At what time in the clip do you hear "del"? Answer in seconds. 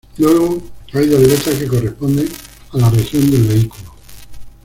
3.29-3.43